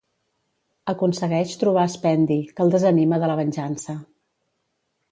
Aconsegueix 0.93 1.53
trobar 1.65 1.85
Spendi, 1.97 2.39
que 2.57 2.67
el 2.67 2.75
desanima 2.77 3.21
de 3.27 3.31
la 3.35 3.39
venjança. 3.43 4.01